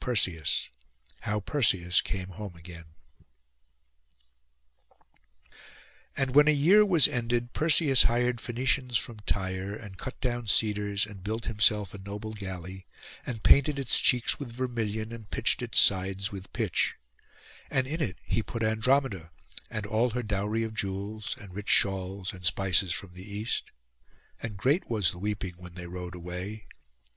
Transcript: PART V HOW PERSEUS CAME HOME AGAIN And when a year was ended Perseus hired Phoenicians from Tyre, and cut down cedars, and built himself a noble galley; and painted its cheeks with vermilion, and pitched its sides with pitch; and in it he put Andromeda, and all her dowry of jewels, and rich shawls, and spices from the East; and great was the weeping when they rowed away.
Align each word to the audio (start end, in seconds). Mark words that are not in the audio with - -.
PART 0.00 0.18
V 0.18 0.40
HOW 1.20 1.38
PERSEUS 1.38 2.00
CAME 2.00 2.30
HOME 2.30 2.56
AGAIN 2.56 2.86
And 6.16 6.34
when 6.34 6.48
a 6.48 6.50
year 6.50 6.84
was 6.84 7.06
ended 7.06 7.52
Perseus 7.52 8.02
hired 8.02 8.40
Phoenicians 8.40 8.98
from 8.98 9.20
Tyre, 9.20 9.72
and 9.72 9.96
cut 9.96 10.20
down 10.20 10.48
cedars, 10.48 11.06
and 11.06 11.22
built 11.22 11.44
himself 11.44 11.94
a 11.94 11.98
noble 11.98 12.32
galley; 12.34 12.86
and 13.24 13.44
painted 13.44 13.78
its 13.78 14.00
cheeks 14.00 14.36
with 14.36 14.50
vermilion, 14.50 15.12
and 15.12 15.30
pitched 15.30 15.62
its 15.62 15.78
sides 15.78 16.32
with 16.32 16.52
pitch; 16.52 16.96
and 17.70 17.86
in 17.86 18.00
it 18.02 18.18
he 18.24 18.42
put 18.42 18.64
Andromeda, 18.64 19.30
and 19.70 19.86
all 19.86 20.10
her 20.10 20.24
dowry 20.24 20.64
of 20.64 20.74
jewels, 20.74 21.36
and 21.38 21.54
rich 21.54 21.68
shawls, 21.68 22.32
and 22.32 22.44
spices 22.44 22.92
from 22.92 23.12
the 23.14 23.22
East; 23.32 23.70
and 24.42 24.56
great 24.56 24.90
was 24.90 25.12
the 25.12 25.20
weeping 25.20 25.54
when 25.58 25.74
they 25.74 25.86
rowed 25.86 26.16
away. 26.16 26.66